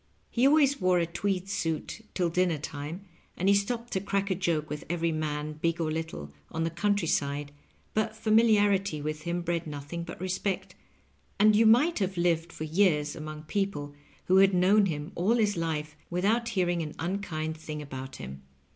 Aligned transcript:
He 0.31 0.47
always 0.47 0.81
wore 0.81 0.97
a 0.97 1.05
tweed 1.05 1.47
suit 1.47 2.01
till 2.15 2.31
dinner 2.31 2.57
time, 2.57 3.05
and 3.37 3.47
he 3.47 3.53
stopped 3.53 3.93
to 3.93 3.99
crack 4.01 4.31
a 4.31 4.33
joke 4.33 4.67
with 4.67 4.83
every 4.89 5.11
man, 5.11 5.59
big 5.61 5.79
or 5.79 5.91
little, 5.91 6.33
on 6.49 6.63
the 6.63 6.71
country 6.71 7.07
side, 7.07 7.51
but 7.93 8.15
familiarity 8.15 8.99
with 8.99 9.21
him 9.25 9.43
bred 9.43 9.67
nothing 9.67 10.03
but 10.03 10.19
respect, 10.19 10.73
and 11.39 11.55
you 11.55 11.67
might 11.67 11.99
have 11.99 12.17
lived 12.17 12.51
for 12.51 12.63
years 12.63 13.15
among 13.15 13.43
people 13.43 13.93
who 14.25 14.37
had 14.37 14.55
known 14.55 14.87
him 14.87 15.11
all 15.13 15.35
his 15.35 15.55
life, 15.55 15.95
without 16.09 16.49
hearing 16.49 16.81
an 16.81 16.95
unkind 16.97 17.55
thing 17.55 17.79
about 17.79 18.15
him. 18.15 18.41